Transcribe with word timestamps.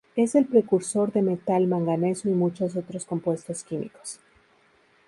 Es 0.15 0.33
el 0.33 0.45
precursor 0.47 1.13
de 1.13 1.21
metal 1.21 1.67
manganeso 1.67 2.27
y 2.27 2.31
muchos 2.31 2.75
otros 2.75 3.05
compuestos 3.05 3.63
químicos. 3.63 4.19